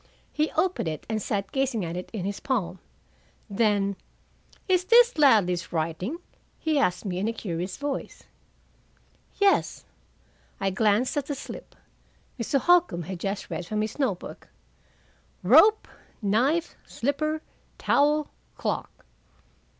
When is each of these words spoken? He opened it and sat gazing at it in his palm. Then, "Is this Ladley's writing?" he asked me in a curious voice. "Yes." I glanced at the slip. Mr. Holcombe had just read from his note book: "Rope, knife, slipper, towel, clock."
He 0.33 0.49
opened 0.57 0.87
it 0.87 1.05
and 1.07 1.21
sat 1.21 1.51
gazing 1.51 1.85
at 1.85 1.95
it 1.95 2.09
in 2.11 2.25
his 2.25 2.39
palm. 2.39 2.79
Then, 3.47 3.95
"Is 4.67 4.83
this 4.85 5.15
Ladley's 5.19 5.71
writing?" 5.71 6.17
he 6.57 6.79
asked 6.79 7.05
me 7.05 7.19
in 7.19 7.27
a 7.27 7.33
curious 7.33 7.77
voice. 7.77 8.23
"Yes." 9.35 9.85
I 10.59 10.71
glanced 10.71 11.17
at 11.17 11.27
the 11.27 11.35
slip. 11.35 11.75
Mr. 12.39 12.59
Holcombe 12.59 13.03
had 13.03 13.19
just 13.19 13.51
read 13.51 13.67
from 13.67 13.83
his 13.83 13.99
note 13.99 14.17
book: 14.21 14.49
"Rope, 15.43 15.87
knife, 16.19 16.73
slipper, 16.87 17.43
towel, 17.77 18.31
clock." 18.57 19.05